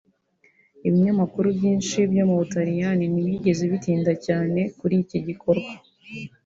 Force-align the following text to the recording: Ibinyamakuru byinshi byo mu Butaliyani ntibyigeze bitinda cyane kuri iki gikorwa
Ibinyamakuru 0.87 1.47
byinshi 1.57 1.97
byo 2.11 2.23
mu 2.29 2.35
Butaliyani 2.41 3.05
ntibyigeze 3.07 3.63
bitinda 3.71 4.13
cyane 4.25 4.59
kuri 4.79 4.95
iki 5.03 5.17
gikorwa 5.27 5.71